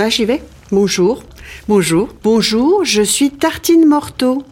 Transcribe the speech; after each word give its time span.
Ah, 0.00 0.08
j'y 0.08 0.24
vais. 0.24 0.40
Bonjour. 0.70 1.24
Bonjour. 1.66 2.08
Bonjour, 2.22 2.84
je 2.84 3.02
suis 3.02 3.32
Tartine 3.32 3.84
Morteau. 3.84 4.44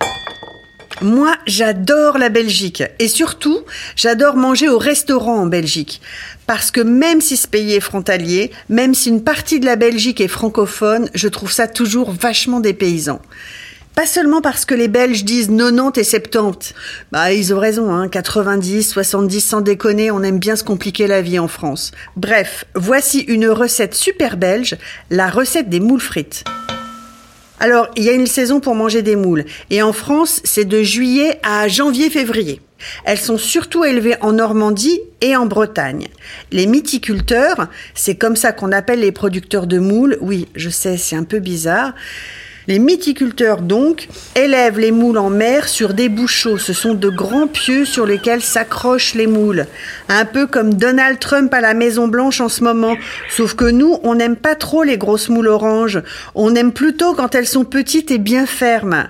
Moi, 1.02 1.36
j'adore 1.46 2.18
la 2.18 2.30
Belgique 2.30 2.82
et 2.98 3.06
surtout, 3.06 3.60
j'adore 3.94 4.34
manger 4.34 4.68
au 4.68 4.78
restaurant 4.78 5.36
en 5.36 5.46
Belgique. 5.46 6.00
Parce 6.48 6.72
que 6.72 6.80
même 6.80 7.20
si 7.20 7.36
ce 7.36 7.46
pays 7.46 7.74
est 7.74 7.80
frontalier, 7.80 8.50
même 8.68 8.92
si 8.92 9.08
une 9.08 9.22
partie 9.22 9.60
de 9.60 9.66
la 9.66 9.76
Belgique 9.76 10.20
est 10.20 10.26
francophone, 10.26 11.08
je 11.14 11.28
trouve 11.28 11.52
ça 11.52 11.68
toujours 11.68 12.10
vachement 12.10 12.58
dépaysant. 12.58 13.22
Pas 13.96 14.04
seulement 14.04 14.42
parce 14.42 14.66
que 14.66 14.74
les 14.74 14.88
Belges 14.88 15.24
disent 15.24 15.48
90 15.48 15.98
et 15.98 16.04
70. 16.04 16.74
Bah, 17.12 17.32
ils 17.32 17.54
ont 17.54 17.58
raison, 17.58 17.94
hein. 17.94 18.08
90, 18.08 18.90
70, 18.90 19.40
sans 19.40 19.62
déconner, 19.62 20.10
on 20.10 20.22
aime 20.22 20.38
bien 20.38 20.54
se 20.54 20.64
compliquer 20.64 21.06
la 21.06 21.22
vie 21.22 21.38
en 21.38 21.48
France. 21.48 21.92
Bref, 22.14 22.66
voici 22.74 23.20
une 23.20 23.48
recette 23.48 23.94
super 23.94 24.36
belge, 24.36 24.76
la 25.08 25.30
recette 25.30 25.70
des 25.70 25.80
moules 25.80 26.02
frites. 26.02 26.44
Alors, 27.58 27.88
il 27.96 28.02
y 28.02 28.10
a 28.10 28.12
une 28.12 28.26
saison 28.26 28.60
pour 28.60 28.74
manger 28.74 29.00
des 29.00 29.16
moules. 29.16 29.46
Et 29.70 29.80
en 29.80 29.94
France, 29.94 30.42
c'est 30.44 30.66
de 30.66 30.82
juillet 30.82 31.40
à 31.42 31.66
janvier-février. 31.66 32.60
Elles 33.06 33.16
sont 33.16 33.38
surtout 33.38 33.82
élevées 33.82 34.16
en 34.20 34.32
Normandie 34.34 35.00
et 35.22 35.36
en 35.36 35.46
Bretagne. 35.46 36.08
Les 36.52 36.66
mythiculteurs, 36.66 37.68
c'est 37.94 38.16
comme 38.16 38.36
ça 38.36 38.52
qu'on 38.52 38.72
appelle 38.72 39.00
les 39.00 39.10
producteurs 39.12 39.66
de 39.66 39.78
moules. 39.78 40.18
Oui, 40.20 40.48
je 40.54 40.68
sais, 40.68 40.98
c'est 40.98 41.16
un 41.16 41.24
peu 41.24 41.38
bizarre. 41.38 41.94
Les 42.68 42.80
mythiculteurs, 42.80 43.62
donc, 43.62 44.08
élèvent 44.34 44.80
les 44.80 44.90
moules 44.90 45.18
en 45.18 45.30
mer 45.30 45.68
sur 45.68 45.94
des 45.94 46.08
bouchots. 46.08 46.58
Ce 46.58 46.72
sont 46.72 46.94
de 46.94 47.08
grands 47.08 47.46
pieux 47.46 47.84
sur 47.84 48.06
lesquels 48.06 48.42
s'accrochent 48.42 49.14
les 49.14 49.28
moules. 49.28 49.66
Un 50.08 50.24
peu 50.24 50.48
comme 50.48 50.74
Donald 50.74 51.20
Trump 51.20 51.54
à 51.54 51.60
la 51.60 51.74
Maison 51.74 52.08
Blanche 52.08 52.40
en 52.40 52.48
ce 52.48 52.64
moment. 52.64 52.96
Sauf 53.30 53.54
que 53.54 53.66
nous, 53.66 54.00
on 54.02 54.16
n'aime 54.16 54.34
pas 54.34 54.56
trop 54.56 54.82
les 54.82 54.98
grosses 54.98 55.28
moules 55.28 55.46
oranges. 55.46 56.02
On 56.34 56.56
aime 56.56 56.72
plutôt 56.72 57.14
quand 57.14 57.36
elles 57.36 57.46
sont 57.46 57.64
petites 57.64 58.10
et 58.10 58.18
bien 58.18 58.46
fermes. 58.46 59.08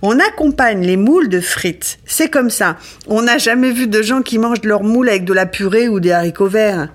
On 0.00 0.20
accompagne 0.20 0.86
les 0.86 0.96
moules 0.96 1.28
de 1.28 1.40
frites. 1.40 1.98
C'est 2.06 2.30
comme 2.30 2.50
ça. 2.50 2.76
On 3.08 3.22
n'a 3.22 3.38
jamais 3.38 3.72
vu 3.72 3.88
de 3.88 4.02
gens 4.02 4.22
qui 4.22 4.38
mangent 4.38 4.62
leurs 4.62 4.84
moules 4.84 5.08
avec 5.08 5.24
de 5.24 5.32
la 5.32 5.46
purée 5.46 5.88
ou 5.88 5.98
des 5.98 6.12
haricots 6.12 6.46
verts. 6.46 6.88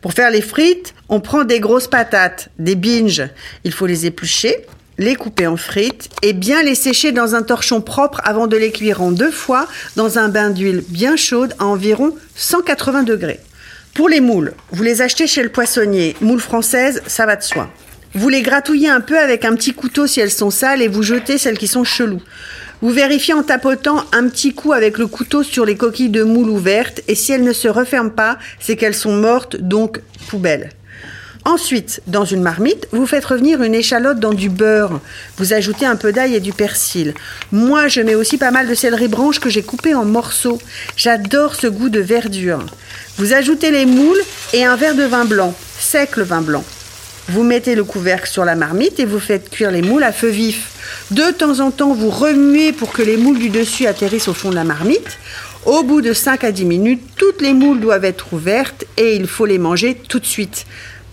Pour 0.00 0.14
faire 0.14 0.30
les 0.30 0.42
frites, 0.42 0.94
on 1.08 1.20
prend 1.20 1.44
des 1.44 1.60
grosses 1.60 1.88
patates, 1.88 2.50
des 2.58 2.76
binges. 2.76 3.28
Il 3.64 3.72
faut 3.72 3.86
les 3.86 4.06
éplucher, 4.06 4.64
les 4.98 5.14
couper 5.14 5.46
en 5.46 5.56
frites 5.56 6.10
et 6.22 6.32
bien 6.32 6.62
les 6.62 6.74
sécher 6.74 7.12
dans 7.12 7.34
un 7.34 7.42
torchon 7.42 7.80
propre 7.80 8.20
avant 8.24 8.48
de 8.48 8.56
les 8.56 8.72
cuire 8.72 9.00
en 9.00 9.12
deux 9.12 9.30
fois 9.30 9.66
dans 9.96 10.18
un 10.18 10.28
bain 10.28 10.50
d'huile 10.50 10.82
bien 10.88 11.16
chaude 11.16 11.54
à 11.58 11.66
environ 11.66 12.14
180 12.34 13.04
degrés. 13.04 13.40
Pour 13.94 14.08
les 14.08 14.20
moules, 14.20 14.52
vous 14.70 14.82
les 14.82 15.00
achetez 15.00 15.26
chez 15.26 15.42
le 15.42 15.48
poissonnier. 15.48 16.16
Moules 16.20 16.40
françaises, 16.40 17.02
ça 17.06 17.26
va 17.26 17.36
de 17.36 17.42
soi. 17.42 17.70
Vous 18.14 18.28
les 18.28 18.42
gratouillez 18.42 18.88
un 18.88 19.00
peu 19.00 19.18
avec 19.18 19.44
un 19.44 19.54
petit 19.54 19.72
couteau 19.72 20.06
si 20.06 20.20
elles 20.20 20.30
sont 20.30 20.50
sales 20.50 20.82
et 20.82 20.88
vous 20.88 21.02
jetez 21.02 21.38
celles 21.38 21.58
qui 21.58 21.68
sont 21.68 21.84
cheloues. 21.84 22.22
Vous 22.80 22.90
vérifiez 22.90 23.34
en 23.34 23.42
tapotant 23.42 24.04
un 24.12 24.28
petit 24.28 24.54
coup 24.54 24.72
avec 24.72 24.98
le 24.98 25.06
couteau 25.06 25.42
sur 25.42 25.64
les 25.64 25.76
coquilles 25.76 26.10
de 26.10 26.22
moules 26.22 26.48
ouvertes 26.48 27.02
et 27.08 27.14
si 27.14 27.32
elles 27.32 27.42
ne 27.42 27.52
se 27.52 27.68
referment 27.68 28.10
pas, 28.10 28.38
c'est 28.60 28.76
qu'elles 28.76 28.94
sont 28.94 29.12
mortes, 29.12 29.56
donc 29.56 30.00
poubelle. 30.28 30.70
Ensuite, 31.48 32.02
dans 32.06 32.26
une 32.26 32.42
marmite, 32.42 32.88
vous 32.92 33.06
faites 33.06 33.24
revenir 33.24 33.62
une 33.62 33.74
échalote 33.74 34.20
dans 34.20 34.34
du 34.34 34.50
beurre. 34.50 35.00
Vous 35.38 35.54
ajoutez 35.54 35.86
un 35.86 35.96
peu 35.96 36.12
d'ail 36.12 36.34
et 36.34 36.40
du 36.40 36.52
persil. 36.52 37.14
Moi, 37.52 37.88
je 37.88 38.02
mets 38.02 38.14
aussi 38.14 38.36
pas 38.36 38.50
mal 38.50 38.68
de 38.68 38.74
céleri 38.74 39.08
branche 39.08 39.40
que 39.40 39.48
j'ai 39.48 39.62
coupé 39.62 39.94
en 39.94 40.04
morceaux. 40.04 40.60
J'adore 40.94 41.54
ce 41.54 41.66
goût 41.66 41.88
de 41.88 42.00
verdure. 42.00 42.66
Vous 43.16 43.32
ajoutez 43.32 43.70
les 43.70 43.86
moules 43.86 44.20
et 44.52 44.66
un 44.66 44.76
verre 44.76 44.94
de 44.94 45.04
vin 45.04 45.24
blanc, 45.24 45.54
sec 45.78 46.18
le 46.18 46.22
vin 46.22 46.42
blanc. 46.42 46.62
Vous 47.30 47.44
mettez 47.44 47.74
le 47.74 47.84
couvercle 47.84 48.28
sur 48.28 48.44
la 48.44 48.54
marmite 48.54 49.00
et 49.00 49.06
vous 49.06 49.18
faites 49.18 49.48
cuire 49.48 49.70
les 49.70 49.80
moules 49.80 50.02
à 50.02 50.12
feu 50.12 50.28
vif. 50.28 50.72
De 51.12 51.30
temps 51.30 51.60
en 51.60 51.70
temps, 51.70 51.94
vous 51.94 52.10
remuez 52.10 52.74
pour 52.74 52.92
que 52.92 53.00
les 53.00 53.16
moules 53.16 53.38
du 53.38 53.48
dessus 53.48 53.86
atterrissent 53.86 54.28
au 54.28 54.34
fond 54.34 54.50
de 54.50 54.54
la 54.54 54.64
marmite. 54.64 55.16
Au 55.64 55.82
bout 55.82 56.02
de 56.02 56.12
5 56.12 56.44
à 56.44 56.52
10 56.52 56.66
minutes, 56.66 57.02
toutes 57.16 57.40
les 57.40 57.54
moules 57.54 57.80
doivent 57.80 58.04
être 58.04 58.34
ouvertes 58.34 58.84
et 58.98 59.16
il 59.16 59.26
faut 59.26 59.46
les 59.46 59.58
manger 59.58 59.94
tout 59.94 60.18
de 60.18 60.26
suite 60.26 60.66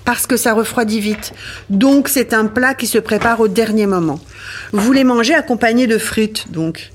parce 0.05 0.27
que 0.27 0.37
ça 0.37 0.53
refroidit 0.53 0.99
vite. 0.99 1.33
Donc 1.69 2.07
c'est 2.07 2.33
un 2.33 2.45
plat 2.45 2.73
qui 2.75 2.87
se 2.87 2.99
prépare 2.99 3.39
au 3.39 3.47
dernier 3.47 3.87
moment. 3.87 4.19
Vous 4.71 4.93
les 4.93 5.03
mangez 5.03 5.33
accompagné 5.33 5.87
de 5.87 5.97
frites, 5.97 6.51
donc 6.51 6.91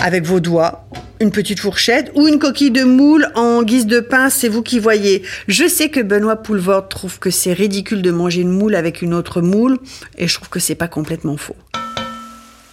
avec 0.00 0.24
vos 0.24 0.40
doigts, 0.40 0.86
une 1.20 1.30
petite 1.30 1.60
fourchette 1.60 2.10
ou 2.14 2.28
une 2.28 2.38
coquille 2.38 2.70
de 2.70 2.84
moule 2.84 3.28
en 3.34 3.62
guise 3.62 3.86
de 3.86 4.00
pain, 4.00 4.30
c'est 4.30 4.48
vous 4.48 4.62
qui 4.62 4.78
voyez. 4.78 5.22
Je 5.48 5.66
sais 5.66 5.88
que 5.88 6.00
Benoît 6.00 6.36
Poulvord 6.36 6.88
trouve 6.88 7.18
que 7.18 7.30
c'est 7.30 7.52
ridicule 7.52 8.02
de 8.02 8.10
manger 8.10 8.42
une 8.42 8.50
moule 8.50 8.74
avec 8.74 9.02
une 9.02 9.14
autre 9.14 9.40
moule, 9.40 9.78
et 10.18 10.28
je 10.28 10.34
trouve 10.34 10.48
que 10.48 10.60
c'est 10.60 10.74
pas 10.74 10.88
complètement 10.88 11.36
faux. 11.36 11.56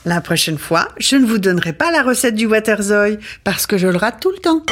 La 0.05 0.21
prochaine 0.21 0.57
fois, 0.57 0.87
je 0.97 1.17
ne 1.17 1.25
vous 1.25 1.37
donnerai 1.37 1.73
pas 1.73 1.91
la 1.91 2.03
recette 2.03 2.35
du 2.35 2.45
Waterzooi 2.47 3.17
parce 3.43 3.67
que 3.67 3.77
je 3.77 3.87
le 3.87 3.97
rate 3.97 4.19
tout 4.21 4.31
le 4.31 4.37
temps. 4.37 4.63